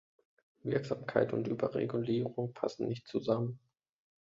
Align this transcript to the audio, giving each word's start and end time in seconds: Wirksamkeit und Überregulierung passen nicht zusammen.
Wirksamkeit 0.63 1.31
und 1.31 1.45
Überregulierung 1.47 2.53
passen 2.55 2.87
nicht 2.87 3.07
zusammen. 3.07 3.59